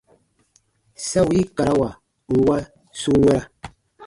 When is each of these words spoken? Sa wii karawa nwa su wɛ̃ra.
Sa 1.07 1.21
wii 1.27 1.51
karawa 1.55 1.89
nwa 2.33 2.57
su 2.99 3.11
wɛ̃ra. 3.23 3.39